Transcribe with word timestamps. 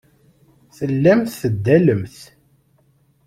Tellamt 0.77 1.33
teddalemt. 1.39 2.17